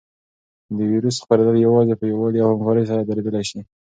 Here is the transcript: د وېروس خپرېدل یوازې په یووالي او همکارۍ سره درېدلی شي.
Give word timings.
د 0.77 0.79
وېروس 0.89 1.17
خپرېدل 1.23 1.55
یوازې 1.65 1.93
په 1.97 2.05
یووالي 2.11 2.39
او 2.41 2.49
همکارۍ 2.53 2.83
سره 2.89 3.01
درېدلی 3.09 3.43
شي. 3.49 3.59